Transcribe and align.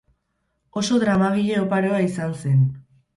Oso 0.79 0.95
dramagile 1.03 1.59
oparoa 1.65 1.99
izan 2.07 2.33
zen. 2.45 2.65